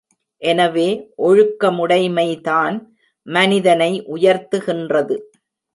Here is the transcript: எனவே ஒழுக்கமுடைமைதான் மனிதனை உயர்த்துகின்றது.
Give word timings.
எனவே 0.41 0.87
ஒழுக்கமுடைமைதான் 1.19 2.77
மனிதனை 3.27 3.91
உயர்த்துகின்றது. 4.07 5.17